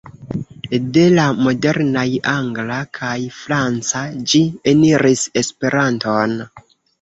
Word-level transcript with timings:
De 0.93 1.01
la 1.17 1.25
modernaj 1.47 2.05
angla 2.31 2.77
kaj 2.99 3.11
franca 3.43 4.03
ĝi 4.33 4.43
eniris 4.73 5.27
Esperanton. 5.43 6.35